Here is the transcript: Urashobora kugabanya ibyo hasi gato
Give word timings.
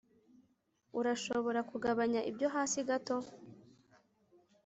Urashobora 0.99 1.59
kugabanya 1.69 2.21
ibyo 2.29 2.47
hasi 2.55 2.79
gato 2.89 3.17